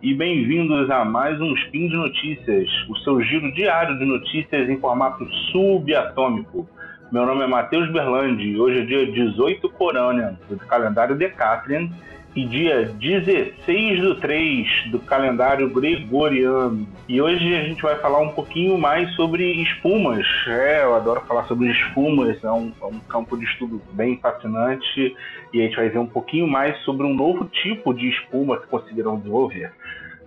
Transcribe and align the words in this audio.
e 0.00 0.14
bem-vindos 0.14 0.88
a 0.90 1.04
mais 1.04 1.40
um 1.40 1.52
Spin 1.54 1.88
de 1.88 1.96
Notícias, 1.96 2.68
o 2.88 2.96
seu 2.98 3.20
giro 3.20 3.52
diário 3.52 3.98
de 3.98 4.04
notícias 4.04 4.68
em 4.68 4.78
formato 4.78 5.28
subatômico. 5.50 6.68
Meu 7.10 7.26
nome 7.26 7.42
é 7.42 7.46
Matheus 7.48 7.90
Berlandi 7.90 8.56
hoje 8.56 8.82
é 8.82 8.84
dia 8.84 9.10
18 9.10 9.68
Corona 9.70 10.38
do 10.48 10.56
calendário 10.58 11.16
Decatrian 11.16 11.88
e 12.36 12.46
dia 12.46 12.84
16 12.84 14.00
do 14.00 14.14
3 14.14 14.90
do 14.90 15.00
calendário 15.00 15.68
gregoriano. 15.70 16.86
E 17.08 17.20
hoje 17.20 17.56
a 17.56 17.64
gente 17.64 17.82
vai 17.82 17.96
falar 17.96 18.20
um 18.20 18.28
pouquinho 18.28 18.78
mais 18.78 19.12
sobre 19.16 19.62
espumas. 19.62 20.24
É, 20.46 20.84
eu 20.84 20.94
adoro 20.94 21.22
falar 21.22 21.44
sobre 21.46 21.68
espumas, 21.70 22.42
é 22.44 22.50
um, 22.50 22.72
é 22.80 22.84
um 22.84 23.00
campo 23.00 23.36
de 23.36 23.44
estudo 23.44 23.82
bem 23.92 24.18
fascinante. 24.18 25.16
E 25.52 25.60
a 25.60 25.64
gente 25.64 25.76
vai 25.76 25.88
ver 25.88 25.98
um 25.98 26.06
pouquinho 26.06 26.46
mais 26.46 26.78
sobre 26.84 27.06
um 27.06 27.14
novo 27.14 27.46
tipo 27.46 27.92
de 27.92 28.08
espuma 28.08 28.58
que 28.58 28.66
conseguiram 28.68 29.16
desenvolver. 29.16 29.72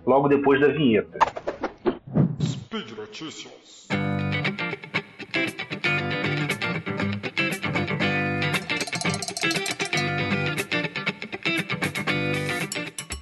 Logo 0.06 0.28
depois 0.28 0.60
da 0.60 0.68
vinheta. 0.68 1.18
Speed 2.40 2.90
Notícias. 2.96 3.88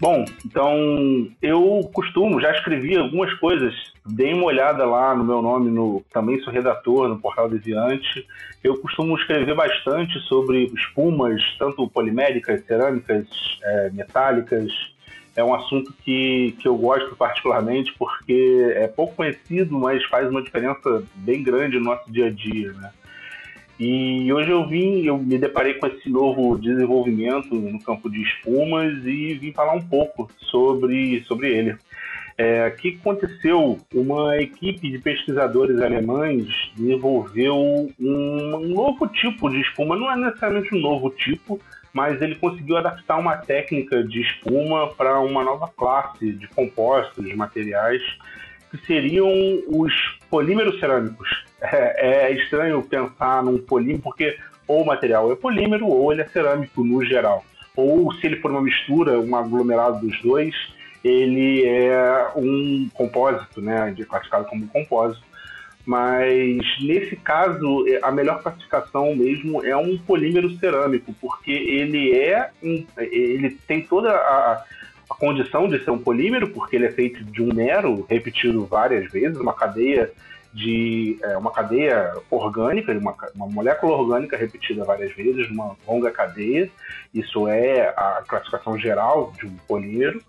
Bom, 0.01 0.25
então 0.47 1.31
eu 1.43 1.91
costumo, 1.93 2.41
já 2.41 2.51
escrevi 2.53 2.97
algumas 2.97 3.33
coisas, 3.35 3.75
dei 4.07 4.33
uma 4.33 4.47
olhada 4.47 4.87
lá 4.87 5.15
no 5.15 5.23
meu 5.23 5.43
nome, 5.43 5.71
no, 5.71 6.03
também 6.11 6.41
sou 6.41 6.51
redator 6.51 7.07
no 7.07 7.21
Portal 7.21 7.51
Deviante. 7.51 8.27
Eu 8.65 8.79
costumo 8.81 9.15
escrever 9.19 9.55
bastante 9.55 10.19
sobre 10.21 10.73
espumas, 10.75 11.43
tanto 11.59 11.87
poliméricas, 11.89 12.65
cerâmicas, 12.65 13.27
é, 13.63 13.91
metálicas. 13.91 14.73
É 15.37 15.45
um 15.45 15.55
assunto 15.55 15.95
que, 16.05 16.57
que 16.61 16.67
eu 16.67 16.77
gosto 16.77 17.15
particularmente 17.17 17.95
porque 17.99 18.73
é 18.75 18.89
pouco 18.89 19.15
conhecido, 19.15 19.79
mas 19.79 20.05
faz 20.05 20.29
uma 20.29 20.43
diferença 20.43 21.03
bem 21.15 21.43
grande 21.43 21.79
no 21.79 21.85
nosso 21.85 22.11
dia 22.11 22.27
a 22.27 22.31
dia, 22.31 22.73
né? 22.73 22.91
E 23.79 24.31
hoje 24.31 24.51
eu 24.51 24.69
vim, 24.69 25.07
eu 25.07 25.17
me 25.17 25.39
deparei 25.39 25.73
com 25.75 25.87
esse 25.87 26.11
novo 26.11 26.59
desenvolvimento 26.59 27.55
no 27.55 27.83
campo 27.83 28.11
de 28.11 28.21
espumas 28.21 28.93
e 29.07 29.35
vim 29.35 29.53
falar 29.53 29.73
um 29.73 29.81
pouco 29.81 30.31
sobre, 30.51 31.25
sobre 31.25 31.49
ele. 31.49 31.77
É, 32.37 32.71
que 32.71 32.99
aconteceu? 33.01 33.79
Uma 33.95 34.37
equipe 34.37 34.91
de 34.91 34.99
pesquisadores 34.99 35.81
alemães 35.81 36.47
desenvolveu 36.77 37.57
um, 37.57 37.93
um 37.99 38.69
novo 38.69 39.07
tipo 39.09 39.49
de 39.49 39.61
espuma, 39.61 39.97
não 39.97 40.13
é 40.13 40.17
necessariamente 40.17 40.75
um 40.75 40.81
novo 40.81 41.09
tipo, 41.11 41.59
mas 41.93 42.21
ele 42.23 42.35
conseguiu 42.37 42.77
adaptar 42.77 43.19
uma 43.19 43.37
técnica 43.37 44.03
de 44.05 44.21
espuma 44.21 44.89
para 44.95 45.21
uma 45.21 45.43
nova 45.43 45.69
classe 45.69 46.33
de 46.33 46.47
compostos, 46.49 47.25
de 47.25 47.35
materiais, 47.35 48.03
que 48.71 48.79
seriam 48.87 49.29
os 49.69 49.93
polímeros 50.29 50.79
cerâmicos. 50.79 51.45
É, 51.61 52.29
é 52.29 52.33
estranho 52.33 52.83
pensar 52.83 53.43
num 53.43 53.59
polímero, 53.59 54.03
porque 54.03 54.39
ou 54.67 54.83
o 54.83 54.87
material 54.87 55.31
é 55.33 55.35
polímero 55.35 55.89
ou 55.89 56.13
ele 56.13 56.23
é 56.23 56.29
cerâmico 56.29 56.85
no 56.85 57.05
geral. 57.05 57.45
Ou 57.75 58.13
se 58.15 58.27
ele 58.27 58.37
for 58.37 58.51
uma 58.51 58.63
mistura, 58.63 59.19
um 59.19 59.35
aglomerado 59.35 60.07
dos 60.07 60.21
dois, 60.23 60.55
ele 61.03 61.67
é 61.67 62.29
um 62.37 62.89
compósito, 62.95 63.61
né, 63.61 63.95
classificado 64.09 64.45
como 64.47 64.65
um 64.65 64.69
compósito. 64.69 65.25
Mas 65.87 66.59
nesse 66.81 67.17
caso, 67.17 67.87
é, 67.89 68.01
a 68.03 68.13
melhor 68.13 68.43
classificação 68.43 69.15
mesmo 69.15 69.65
é 69.65 69.77
um 69.77 69.97
polímero 69.97 70.51
cerâmico, 70.59 71.15
porque 71.21 71.51
ele 71.51 72.13
é 72.17 72.51
ele 72.99 73.51
tem 73.67 73.83
toda 73.83 74.11
a, 74.11 74.65
a 75.09 75.15
condição 75.15 75.69
de 75.69 75.83
ser 75.83 75.91
um 75.91 75.99
polímero, 75.99 76.49
porque 76.51 76.77
ele 76.77 76.87
é 76.87 76.93
feito 76.93 77.25
de 77.25 77.43
um 77.43 77.53
mero 77.53 78.07
repetido 78.09 78.67
várias 78.67 79.11
vezes, 79.11 79.39
uma 79.39 79.55
cadeia 79.55 80.11
de 80.53 81.17
é, 81.23 81.37
uma 81.37 81.53
cadeia 81.53 82.13
orgânica, 82.31 82.93
uma, 82.93 83.15
uma 83.35 83.47
molécula 83.47 83.93
orgânica 83.97 84.37
repetida 84.37 84.85
várias 84.85 85.13
vezes, 85.15 85.49
uma 85.49 85.77
longa 85.87 86.11
cadeia. 86.11 86.69
Isso 87.15 87.49
é 87.49 87.89
a 87.97 88.23
classificação 88.27 88.79
geral 88.79 89.33
de 89.39 89.47
um 89.47 89.57
polímero, 89.69 90.21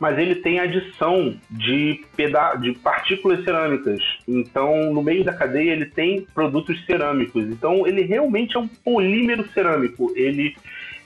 mas 0.00 0.18
ele 0.18 0.36
tem 0.36 0.58
adição 0.58 1.36
de, 1.50 2.04
peda 2.16 2.54
de 2.56 2.72
partículas 2.72 3.42
cerâmicas. 3.44 4.00
Então, 4.26 4.92
no 4.92 5.02
meio 5.02 5.24
da 5.24 5.32
cadeia, 5.32 5.72
ele 5.72 5.86
tem 5.86 6.26
produtos 6.34 6.84
cerâmicos. 6.84 7.44
Então, 7.44 7.86
ele 7.86 8.02
realmente 8.02 8.56
é 8.56 8.60
um 8.60 8.68
polímero 8.68 9.48
cerâmico. 9.52 10.12
Ele 10.16 10.56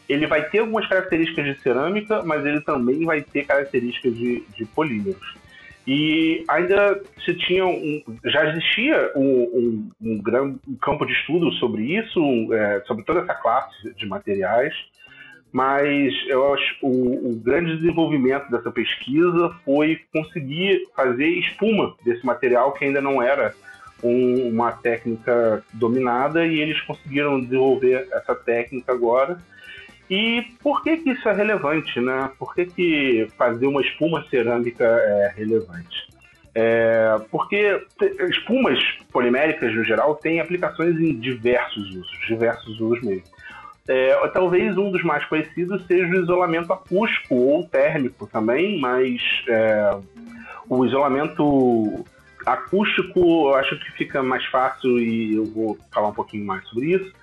ele 0.08 0.26
vai 0.26 0.46
ter 0.50 0.58
algumas 0.58 0.86
características 0.86 1.44
de 1.44 1.62
cerâmica, 1.62 2.22
mas 2.22 2.44
ele 2.44 2.60
também 2.60 3.04
vai 3.04 3.22
ter 3.22 3.46
características 3.46 4.14
de, 4.14 4.42
de 4.54 4.64
polímeros. 4.66 5.41
E 5.86 6.44
ainda 6.48 7.00
se 7.24 7.34
tinha 7.34 7.66
um, 7.66 8.02
já 8.24 8.48
existia 8.50 9.12
um, 9.16 9.22
um, 9.22 9.90
um 10.00 10.22
grande 10.22 10.58
campo 10.80 11.04
de 11.04 11.12
estudo 11.12 11.50
sobre 11.54 11.82
isso, 11.82 12.20
é, 12.54 12.82
sobre 12.86 13.04
toda 13.04 13.20
essa 13.20 13.34
classe 13.34 13.92
de 13.94 14.06
materiais, 14.06 14.74
mas 15.50 16.14
eu 16.28 16.54
acho 16.54 16.76
o, 16.82 17.32
o 17.32 17.34
grande 17.36 17.76
desenvolvimento 17.76 18.50
dessa 18.50 18.70
pesquisa 18.70 19.54
foi 19.64 20.00
conseguir 20.12 20.86
fazer 20.94 21.26
espuma 21.26 21.94
desse 22.04 22.24
material 22.24 22.72
que 22.72 22.84
ainda 22.84 23.00
não 23.00 23.20
era 23.20 23.54
uma 24.02 24.72
técnica 24.72 25.62
dominada 25.74 26.46
e 26.46 26.60
eles 26.60 26.80
conseguiram 26.82 27.40
desenvolver 27.40 28.08
essa 28.12 28.34
técnica 28.34 28.92
agora 28.92 29.38
e 30.14 30.42
por 30.62 30.82
que, 30.82 30.98
que 30.98 31.12
isso 31.12 31.26
é 31.26 31.32
relevante, 31.32 31.98
né? 31.98 32.30
Por 32.38 32.54
que, 32.54 32.66
que 32.66 33.28
fazer 33.38 33.66
uma 33.66 33.80
espuma 33.80 34.22
cerâmica 34.28 34.84
é 34.84 35.32
relevante? 35.34 36.06
É, 36.54 37.18
porque 37.30 37.82
espumas 38.28 38.78
poliméricas, 39.10 39.74
no 39.74 39.82
geral, 39.82 40.14
têm 40.16 40.38
aplicações 40.38 41.00
em 41.00 41.18
diversos 41.18 41.88
usos, 41.96 42.26
diversos 42.28 42.78
usos 42.78 43.02
mesmo. 43.02 43.22
É, 43.88 44.28
talvez 44.34 44.76
um 44.76 44.90
dos 44.90 45.02
mais 45.02 45.24
conhecidos 45.24 45.82
seja 45.86 46.12
o 46.14 46.22
isolamento 46.22 46.70
acústico 46.74 47.34
ou 47.34 47.66
térmico 47.66 48.26
também, 48.26 48.78
mas 48.78 49.18
é, 49.48 49.96
o 50.68 50.84
isolamento 50.84 52.04
acústico 52.44 53.48
eu 53.48 53.54
acho 53.54 53.78
que 53.78 53.90
fica 53.92 54.22
mais 54.22 54.44
fácil 54.44 54.98
e 54.98 55.36
eu 55.36 55.46
vou 55.46 55.78
falar 55.90 56.08
um 56.08 56.14
pouquinho 56.14 56.44
mais 56.44 56.62
sobre 56.68 56.96
isso 56.96 57.21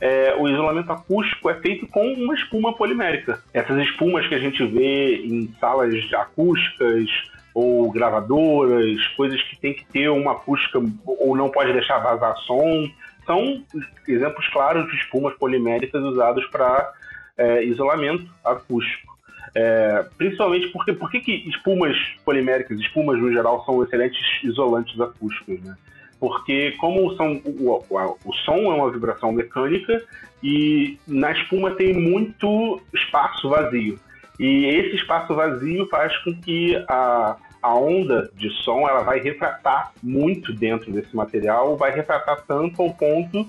é, 0.00 0.34
o 0.38 0.48
isolamento 0.48 0.92
acústico 0.92 1.48
é 1.48 1.54
feito 1.54 1.86
com 1.86 2.06
uma 2.12 2.34
espuma 2.34 2.74
polimérica. 2.74 3.42
Essas 3.52 3.78
espumas 3.86 4.26
que 4.28 4.34
a 4.34 4.38
gente 4.38 4.64
vê 4.66 5.16
em 5.24 5.52
salas 5.58 5.94
acústicas 6.14 7.08
ou 7.54 7.90
gravadoras, 7.90 9.06
coisas 9.16 9.40
que 9.42 9.56
tem 9.56 9.72
que 9.72 9.86
ter 9.86 10.10
uma 10.10 10.32
acústica 10.32 10.78
ou 11.06 11.34
não 11.34 11.50
pode 11.50 11.72
deixar 11.72 11.98
vazar 11.98 12.36
som, 12.38 12.90
são 13.24 13.62
exemplos 14.06 14.46
claros 14.48 14.86
de 14.90 14.96
espumas 14.96 15.34
poliméricas 15.36 16.02
usadas 16.02 16.44
para 16.46 16.92
é, 17.38 17.64
isolamento 17.64 18.30
acústico. 18.44 19.16
É, 19.54 20.04
principalmente 20.18 20.68
porque 20.68 20.92
por 20.92 21.10
que 21.10 21.18
espumas 21.48 21.96
poliméricas, 22.26 22.78
espumas 22.78 23.18
no 23.18 23.32
geral, 23.32 23.64
são 23.64 23.82
excelentes 23.82 24.20
isolantes 24.44 25.00
acústicos, 25.00 25.62
né? 25.62 25.74
Porque 26.18 26.72
como 26.72 27.14
são, 27.16 27.40
o, 27.44 27.84
o, 27.88 28.18
o, 28.24 28.32
som 28.44 28.72
é 28.72 28.74
uma 28.74 28.90
vibração 28.90 29.32
mecânica 29.32 30.02
e 30.42 30.98
na 31.06 31.32
espuma 31.32 31.72
tem 31.72 31.94
muito 31.94 32.80
espaço 32.94 33.48
vazio. 33.48 33.98
E 34.38 34.66
esse 34.66 34.96
espaço 34.96 35.34
vazio 35.34 35.88
faz 35.88 36.16
com 36.18 36.34
que 36.34 36.76
a, 36.88 37.36
a 37.62 37.74
onda 37.74 38.30
de 38.34 38.50
som 38.62 38.88
ela 38.88 39.02
vai 39.02 39.18
refratar 39.20 39.92
muito 40.02 40.52
dentro 40.52 40.92
desse 40.92 41.14
material, 41.14 41.76
vai 41.76 41.90
refratar 41.90 42.44
tanto 42.46 42.82
ao 42.82 42.92
ponto 42.92 43.46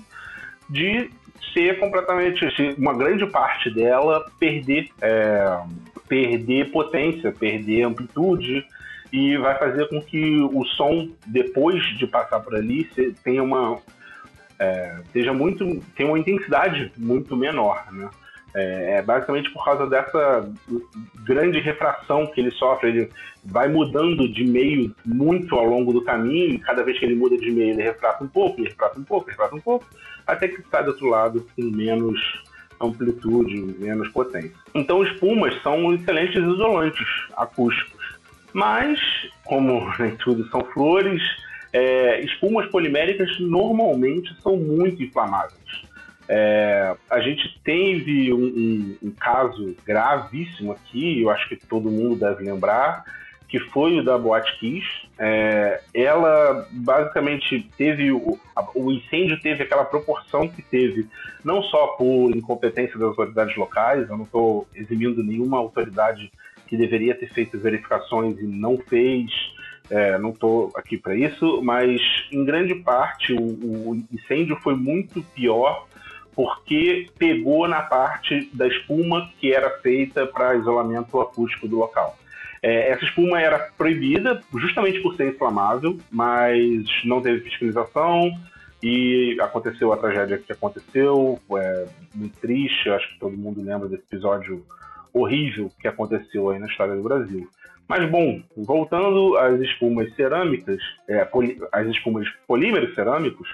de 0.68 1.10
ser 1.52 1.78
completamente, 1.78 2.44
uma 2.76 2.94
grande 2.96 3.26
parte 3.26 3.70
dela 3.70 4.24
perder, 4.38 4.88
é, 5.00 5.60
perder 6.08 6.70
potência, 6.70 7.32
perder 7.32 7.84
amplitude, 7.84 8.64
e 9.12 9.36
vai 9.36 9.58
fazer 9.58 9.88
com 9.88 10.00
que 10.00 10.40
o 10.40 10.64
som, 10.76 11.08
depois 11.26 11.82
de 11.98 12.06
passar 12.06 12.40
por 12.40 12.54
ali, 12.54 12.84
tenha 13.22 13.42
uma. 13.42 13.78
É, 14.58 14.96
seja 15.12 15.32
muito. 15.32 15.82
tenha 15.96 16.08
uma 16.08 16.18
intensidade 16.18 16.92
muito 16.96 17.36
menor. 17.36 17.86
Né? 17.92 18.08
É, 18.54 18.98
é, 18.98 19.02
basicamente 19.02 19.50
por 19.50 19.64
causa 19.64 19.86
dessa 19.86 20.50
grande 21.24 21.60
refração 21.60 22.26
que 22.26 22.40
ele 22.40 22.50
sofre. 22.52 22.88
Ele 22.88 23.10
vai 23.44 23.68
mudando 23.68 24.28
de 24.28 24.44
meio 24.44 24.94
muito 25.04 25.54
ao 25.54 25.64
longo 25.64 25.92
do 25.92 26.02
caminho, 26.02 26.54
e 26.54 26.58
cada 26.58 26.82
vez 26.82 26.98
que 26.98 27.04
ele 27.04 27.14
muda 27.14 27.36
de 27.36 27.50
meio, 27.50 27.70
ele 27.70 27.82
refrata 27.82 28.22
um 28.24 28.28
pouco, 28.28 28.60
ele 28.60 28.68
refrata 28.68 28.98
um 28.98 29.04
pouco, 29.04 29.30
refrata 29.30 29.54
um 29.54 29.60
pouco, 29.60 29.86
até 30.26 30.48
que 30.48 30.62
sai 30.70 30.84
do 30.84 30.90
outro 30.90 31.08
lado 31.08 31.46
com 31.54 31.62
menos 31.62 32.20
amplitude, 32.80 33.74
menos 33.78 34.08
potência. 34.08 34.52
Então, 34.74 35.02
espumas 35.02 35.54
são 35.62 35.92
excelentes 35.94 36.36
isolantes 36.36 37.06
acústicos. 37.36 37.97
Mas, 38.58 38.98
como 39.44 39.88
nem 40.00 40.16
tudo 40.16 40.44
são 40.48 40.60
flores, 40.72 41.22
é, 41.72 42.20
espumas 42.22 42.66
poliméricas 42.66 43.38
normalmente 43.38 44.34
são 44.42 44.56
muito 44.56 45.00
inflamáveis. 45.00 45.86
É, 46.28 46.96
a 47.08 47.20
gente 47.20 47.56
teve 47.62 48.32
um, 48.34 48.38
um, 48.38 48.98
um, 49.04 49.10
caso 49.12 49.76
gravíssimo 49.86 50.72
aqui, 50.72 51.22
eu 51.22 51.30
acho 51.30 51.48
que 51.48 51.54
todo 51.54 51.88
mundo 51.88 52.16
deve 52.16 52.42
lembrar, 52.42 53.04
que 53.48 53.60
foi 53.60 54.00
o 54.00 54.04
da 54.04 54.18
Boate 54.18 54.58
Kiss. 54.58 54.84
É, 55.16 55.80
ela 55.94 56.66
basicamente 56.72 57.70
teve 57.78 58.10
o, 58.10 58.40
o 58.74 58.90
incêndio 58.90 59.40
teve 59.40 59.62
aquela 59.62 59.84
proporção 59.84 60.48
que 60.48 60.62
teve, 60.62 61.06
não 61.44 61.62
só 61.62 61.86
por 61.96 62.36
incompetência 62.36 62.98
das 62.98 63.10
autoridades 63.10 63.56
locais, 63.56 64.10
eu 64.10 64.16
não 64.16 64.24
estou 64.24 64.66
eximindo 64.74 65.22
nenhuma 65.22 65.58
autoridade 65.58 66.28
que 66.68 66.76
deveria 66.76 67.14
ter 67.14 67.28
feito 67.32 67.58
verificações 67.58 68.38
e 68.38 68.44
não 68.44 68.76
fez, 68.78 69.30
é, 69.90 70.18
não 70.18 70.30
estou 70.30 70.70
aqui 70.74 70.96
para 70.98 71.16
isso, 71.16 71.62
mas 71.62 72.00
em 72.30 72.44
grande 72.44 72.74
parte 72.76 73.32
o, 73.32 73.42
o 73.42 74.02
incêndio 74.12 74.56
foi 74.56 74.74
muito 74.74 75.22
pior 75.34 75.86
porque 76.34 77.08
pegou 77.18 77.66
na 77.66 77.82
parte 77.82 78.48
da 78.52 78.68
espuma 78.68 79.28
que 79.40 79.52
era 79.52 79.70
feita 79.80 80.24
para 80.24 80.54
isolamento 80.54 81.20
acústico 81.20 81.66
do 81.66 81.76
local. 81.76 82.16
É, 82.62 82.90
essa 82.90 83.04
espuma 83.04 83.40
era 83.40 83.58
proibida 83.76 84.40
justamente 84.54 85.00
por 85.00 85.16
ser 85.16 85.28
inflamável, 85.28 85.98
mas 86.10 86.84
não 87.04 87.20
teve 87.20 87.40
fiscalização 87.40 88.30
e 88.82 89.36
aconteceu 89.40 89.92
a 89.92 89.96
tragédia 89.96 90.38
que 90.38 90.52
aconteceu. 90.52 91.40
É 91.56 91.86
muito 92.14 92.38
triste, 92.38 92.88
acho 92.90 93.12
que 93.12 93.18
todo 93.18 93.36
mundo 93.36 93.62
lembra 93.62 93.88
desse 93.88 94.04
episódio 94.04 94.64
horrível 95.12 95.70
que 95.80 95.88
aconteceu 95.88 96.50
aí 96.50 96.58
na 96.58 96.66
história 96.66 96.94
do 96.94 97.02
Brasil. 97.02 97.48
Mas 97.88 98.08
bom, 98.10 98.42
voltando 98.54 99.36
às 99.38 99.58
espumas 99.60 100.14
cerâmicas, 100.14 100.78
é, 101.08 101.26
as 101.72 101.86
espumas 101.86 102.28
polímeros 102.46 102.94
cerâmicos, 102.94 103.48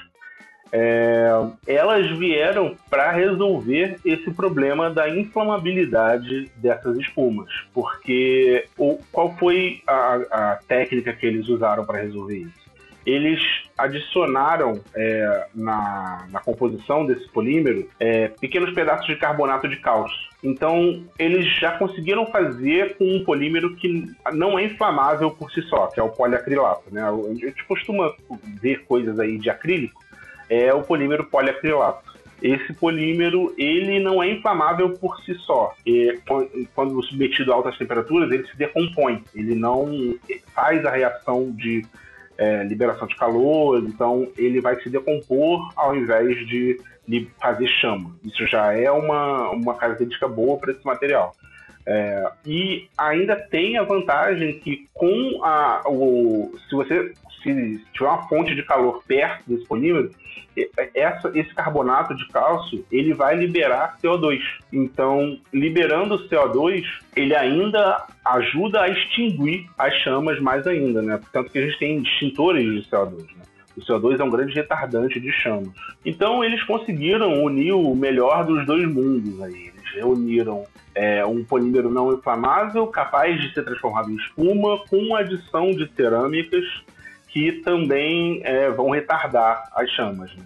é, 0.72 1.28
elas 1.68 2.10
vieram 2.18 2.74
para 2.90 3.12
resolver 3.12 3.96
esse 4.04 4.32
problema 4.32 4.90
da 4.90 5.08
inflamabilidade 5.08 6.50
dessas 6.56 6.98
espumas. 6.98 7.48
Porque 7.72 8.66
o, 8.76 8.98
qual 9.12 9.32
foi 9.36 9.82
a, 9.86 10.14
a 10.32 10.56
técnica 10.66 11.12
que 11.12 11.26
eles 11.26 11.48
usaram 11.48 11.86
para 11.86 12.00
resolver 12.00 12.38
isso? 12.38 12.63
Eles 13.04 13.40
adicionaram 13.76 14.80
é, 14.94 15.46
na, 15.54 16.26
na, 16.30 16.40
composição 16.40 17.04
desse 17.04 17.28
polímero 17.28 17.88
é, 18.00 18.28
pequenos 18.28 18.72
pedaços 18.72 19.06
de 19.06 19.16
carbonato 19.16 19.68
de 19.68 19.76
cálcio. 19.76 20.16
Então, 20.42 21.04
eles 21.18 21.46
já 21.58 21.72
conseguiram 21.72 22.26
fazer 22.26 22.96
com 22.96 23.04
um 23.04 23.24
polímero 23.24 23.74
que 23.76 24.10
não 24.32 24.58
é 24.58 24.64
inflamável 24.64 25.30
por 25.30 25.50
si 25.50 25.62
só, 25.62 25.86
que 25.88 25.98
é 25.98 26.02
o 26.02 26.10
poliacrilato. 26.10 26.82
Né? 26.90 27.02
A 27.02 27.34
gente 27.34 27.64
costuma 27.64 28.14
ver 28.60 28.84
coisas 28.84 29.18
aí 29.18 29.38
de 29.38 29.50
acrílico 29.50 30.04
é 30.48 30.72
o 30.72 30.82
polímero 30.82 31.24
poliacrilato. 31.24 32.14
Esse 32.42 32.74
polímero 32.74 33.54
ele 33.56 34.00
não 34.00 34.22
é 34.22 34.30
inflamável 34.30 34.90
por 34.90 35.18
si 35.22 35.34
só. 35.34 35.72
E, 35.86 36.18
quando 36.74 37.02
submetido 37.02 37.52
a 37.52 37.54
altas 37.56 37.78
temperaturas, 37.78 38.30
ele 38.30 38.46
se 38.46 38.56
decompõe. 38.56 39.24
Ele 39.34 39.54
não 39.54 40.14
faz 40.54 40.84
a 40.84 40.90
reação 40.90 41.50
de 41.52 41.86
é, 42.36 42.64
liberação 42.64 43.06
de 43.06 43.16
calor, 43.16 43.82
então 43.84 44.28
ele 44.36 44.60
vai 44.60 44.80
se 44.80 44.88
decompor 44.88 45.70
ao 45.76 45.96
invés 45.96 46.36
de, 46.46 46.80
fazer 47.40 47.68
chama. 47.68 48.10
Isso 48.24 48.46
já 48.46 48.72
é 48.72 48.90
uma, 48.90 49.50
uma 49.50 49.74
característica 49.74 50.28
boa 50.28 50.58
para 50.58 50.72
esse 50.72 50.84
material. 50.84 51.34
É, 51.86 52.30
e 52.46 52.88
ainda 52.96 53.36
tem 53.36 53.76
a 53.76 53.82
vantagem 53.82 54.58
que 54.58 54.88
com 54.94 55.44
a, 55.44 55.82
o, 55.86 56.54
se 56.68 56.74
você 56.74 57.12
se 57.42 57.84
tiver 57.92 58.08
uma 58.08 58.26
fonte 58.26 58.54
de 58.54 58.62
calor 58.62 59.02
perto 59.06 59.42
desse 59.46 59.66
polímero, 59.66 60.10
essa, 60.94 61.30
esse 61.34 61.52
carbonato 61.54 62.14
de 62.16 62.26
cálcio 62.28 62.84
ele 62.90 63.12
vai 63.12 63.36
liberar 63.36 63.98
CO2. 64.02 64.40
Então, 64.72 65.38
liberando 65.52 66.14
o 66.14 66.28
CO2, 66.28 66.84
ele 67.14 67.34
ainda 67.34 68.06
ajuda 68.24 68.82
a 68.82 68.88
extinguir 68.88 69.68
as 69.76 69.92
chamas 69.96 70.40
mais 70.40 70.66
ainda, 70.66 71.02
né? 71.02 71.18
Portanto 71.18 71.50
que 71.50 71.58
a 71.58 71.62
gente 71.62 71.78
tem 71.78 71.98
extintores 71.98 72.64
de 72.64 72.90
CO2, 72.90 73.18
né? 73.36 73.44
O 73.76 73.80
CO2 73.80 74.20
é 74.20 74.24
um 74.24 74.30
grande 74.30 74.54
retardante 74.54 75.18
de 75.18 75.32
chamas. 75.32 75.68
Então 76.04 76.44
eles 76.44 76.62
conseguiram 76.62 77.42
unir 77.42 77.72
o 77.72 77.94
melhor 77.94 78.44
dos 78.44 78.64
dois 78.64 78.88
mundos 78.88 79.42
aí. 79.42 79.72
Eles 79.74 79.94
reuniram 79.94 80.64
é, 80.94 81.24
um 81.26 81.44
polímero 81.44 81.90
não 81.90 82.12
inflamável 82.12 82.86
capaz 82.86 83.40
de 83.40 83.52
ser 83.52 83.64
transformado 83.64 84.10
em 84.10 84.16
espuma 84.16 84.78
com 84.88 85.14
adição 85.14 85.70
de 85.72 85.90
cerâmicas 85.94 86.64
que 87.28 87.50
também 87.62 88.40
é, 88.44 88.70
vão 88.70 88.90
retardar 88.90 89.68
as 89.74 89.90
chamas. 89.90 90.32
Né? 90.36 90.44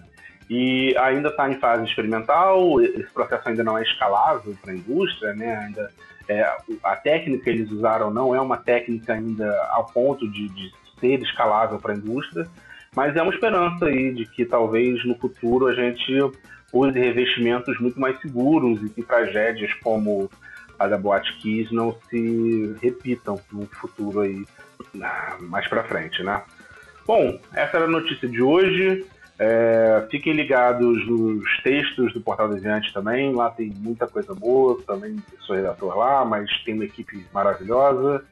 E 0.49 0.97
ainda 0.97 1.29
está 1.29 1.47
em 1.47 1.59
fase 1.59 1.85
experimental, 1.85 2.81
esse 2.81 3.11
processo 3.13 3.47
ainda 3.47 3.63
não 3.63 3.77
é 3.77 3.83
escalável 3.83 4.57
para 4.59 4.71
a 4.71 4.75
indústria, 4.75 5.33
né? 5.35 5.55
ainda, 5.55 5.91
é, 6.27 6.41
a 6.83 6.95
técnica 6.95 7.43
que 7.43 7.49
eles 7.51 7.69
usaram 7.69 8.09
não 8.09 8.33
é 8.33 8.41
uma 8.41 8.57
técnica 8.57 9.13
ainda 9.13 9.55
ao 9.69 9.85
ponto 9.85 10.27
de, 10.31 10.49
de 10.49 10.71
ser 10.99 11.21
escalável 11.21 11.77
para 11.77 11.93
a 11.93 11.95
indústria, 11.95 12.47
mas 12.95 13.15
é 13.15 13.21
uma 13.21 13.31
esperança 13.31 13.85
aí 13.85 14.11
de 14.11 14.25
que 14.25 14.43
talvez 14.43 15.05
no 15.05 15.15
futuro 15.15 15.67
a 15.67 15.75
gente 15.75 16.11
use 16.71 16.97
revestimentos 16.97 17.79
muito 17.79 17.99
mais 17.99 18.19
seguros 18.21 18.83
e 18.83 18.89
que 18.89 19.03
tragédias 19.03 19.73
como 19.75 20.29
a 20.77 20.87
da 20.87 20.97
Boate 20.97 21.37
Kiss 21.39 21.73
não 21.73 21.95
se 22.09 22.75
repitam 22.81 23.39
no 23.51 23.65
futuro 23.65 24.21
aí 24.21 24.45
mais 25.41 25.67
para 25.67 25.83
frente, 25.83 26.23
né? 26.23 26.41
Bom, 27.05 27.39
essa 27.53 27.77
era 27.77 27.85
a 27.85 27.89
notícia 27.89 28.27
de 28.27 28.41
hoje. 28.41 29.05
É, 29.37 30.05
fiquem 30.11 30.33
ligados 30.33 31.07
nos 31.07 31.61
textos 31.63 32.13
do 32.13 32.21
Portal 32.21 32.49
Deviante 32.49 32.93
também. 32.93 33.33
Lá 33.33 33.49
tem 33.49 33.73
muita 33.77 34.07
coisa 34.07 34.33
boa. 34.33 34.81
Também 34.85 35.15
sou 35.41 35.55
redator 35.55 35.97
lá, 35.97 36.23
mas 36.23 36.49
tem 36.63 36.75
uma 36.75 36.85
equipe 36.85 37.25
maravilhosa. 37.33 38.23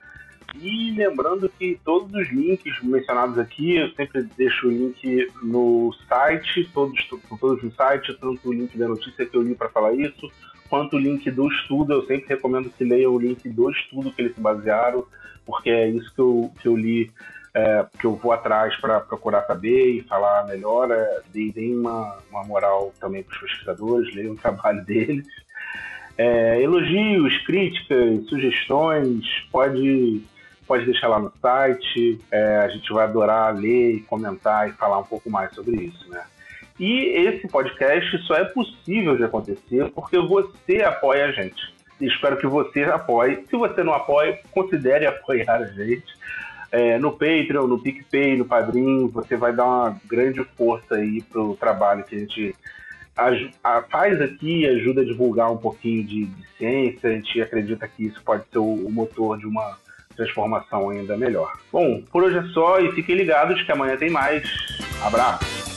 E 0.55 0.91
lembrando 0.91 1.49
que 1.49 1.79
todos 1.83 2.13
os 2.13 2.29
links 2.29 2.81
mencionados 2.81 3.37
aqui, 3.37 3.75
eu 3.75 3.89
sempre 3.91 4.23
deixo 4.37 4.67
o 4.67 4.71
link 4.71 5.31
no 5.43 5.93
site, 6.07 6.69
todos, 6.73 7.07
todos 7.39 7.63
no 7.63 7.71
site, 7.71 8.17
tanto 8.19 8.49
o 8.49 8.53
link 8.53 8.77
da 8.77 8.87
notícia 8.87 9.25
que 9.25 9.35
eu 9.35 9.41
li 9.41 9.55
para 9.55 9.69
falar 9.69 9.93
isso, 9.93 10.31
quanto 10.69 10.95
o 10.95 10.99
link 10.99 11.29
do 11.29 11.47
estudo. 11.47 11.93
Eu 11.93 12.05
sempre 12.05 12.27
recomendo 12.29 12.69
que 12.69 12.83
leiam 12.83 13.13
o 13.13 13.19
link 13.19 13.47
do 13.49 13.69
estudo 13.69 14.11
que 14.11 14.21
eles 14.21 14.35
se 14.35 14.41
basearam, 14.41 15.05
porque 15.45 15.69
é 15.69 15.89
isso 15.89 16.13
que 16.13 16.21
eu, 16.21 16.51
que 16.61 16.67
eu 16.67 16.75
li 16.75 17.11
é, 17.57 17.85
que 17.99 18.05
eu 18.05 18.15
vou 18.15 18.31
atrás 18.31 18.75
para 18.75 18.99
procurar 18.99 19.43
saber 19.47 19.89
e 19.89 20.03
falar 20.03 20.45
melhor. 20.45 20.91
É, 20.91 21.21
deem 21.33 21.75
uma, 21.75 22.17
uma 22.29 22.43
moral 22.43 22.93
também 22.99 23.23
para 23.23 23.33
os 23.33 23.41
pesquisadores, 23.41 24.13
leiam 24.13 24.33
o 24.33 24.37
trabalho 24.37 24.83
deles. 24.85 25.27
É, 26.17 26.61
elogios, 26.61 27.37
críticas, 27.45 28.25
sugestões, 28.27 29.25
pode, 29.51 30.21
pode 30.67 30.85
deixar 30.85 31.07
lá 31.07 31.19
no 31.19 31.31
site. 31.41 32.19
É, 32.31 32.57
a 32.57 32.67
gente 32.67 32.91
vai 32.91 33.05
adorar 33.05 33.55
ler 33.55 33.95
e 33.95 33.99
comentar 34.01 34.69
e 34.69 34.73
falar 34.73 34.99
um 34.99 35.03
pouco 35.03 35.29
mais 35.29 35.53
sobre 35.53 35.77
isso, 35.77 36.09
né? 36.09 36.23
E 36.79 37.05
esse 37.27 37.47
podcast 37.47 38.17
só 38.23 38.35
é 38.35 38.45
possível 38.45 39.17
de 39.17 39.23
acontecer 39.23 39.89
porque 39.95 40.19
você 40.19 40.83
apoia 40.83 41.25
a 41.25 41.31
gente. 41.31 41.73
espero 41.99 42.37
que 42.37 42.45
você 42.45 42.83
apoie. 42.83 43.43
Se 43.49 43.55
você 43.55 43.83
não 43.83 43.93
apoia, 43.93 44.39
considere 44.51 45.05
apoiar 45.07 45.55
a 45.55 45.65
gente 45.65 46.17
é, 46.71 46.99
no 46.99 47.11
Patreon, 47.11 47.67
no 47.67 47.79
PicPay, 47.79 48.37
no 48.37 48.45
Padrim, 48.45 49.07
você 49.07 49.35
vai 49.35 49.53
dar 49.53 49.65
uma 49.65 50.01
grande 50.05 50.43
força 50.55 50.95
aí 50.95 51.21
pro 51.21 51.55
trabalho 51.55 52.03
que 52.03 52.15
a 52.15 52.19
gente 52.19 52.55
faz 53.89 54.21
aqui 54.21 54.67
ajuda 54.67 55.01
a 55.01 55.05
divulgar 55.05 55.51
um 55.51 55.57
pouquinho 55.57 56.03
de, 56.03 56.25
de, 56.25 56.47
ciência. 56.57 57.09
A 57.09 57.13
gente 57.13 57.41
acredita 57.41 57.87
que 57.87 58.05
isso 58.05 58.21
pode 58.23 58.43
ser 58.51 58.59
o, 58.59 58.85
o 58.85 58.91
motor 58.91 59.37
de 59.37 59.47
uma 59.47 59.77
transformação 60.17 60.89
ainda 60.89 61.15
melhor. 61.15 61.53
Bom, 61.71 62.01
por 62.11 62.23
hoje 62.23 62.39
é 62.39 62.43
só 62.53 62.79
e 62.79 62.91
fiquem 62.91 63.15
ligados 63.15 63.61
que 63.61 63.71
amanhã 63.71 63.95
tem 63.95 64.09
mais. 64.09 64.43
Abraço! 65.01 65.67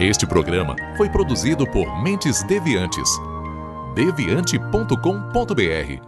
Este 0.00 0.24
programa 0.24 0.76
foi 0.96 1.10
produzido 1.10 1.66
por 1.66 2.00
Mentes 2.00 2.44
Deviantes. 2.44 3.10
deviante.com.br. 3.96 6.07